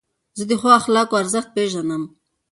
زه 0.37 0.43
د 0.49 0.51
ښو 0.59 0.69
اخلاقو 0.79 1.19
ارزښت 1.21 1.49
پېژنم. 1.55 2.03